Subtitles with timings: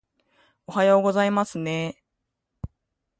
[0.65, 2.69] おはようございますねー